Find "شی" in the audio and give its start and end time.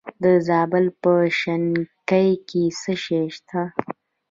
3.03-3.21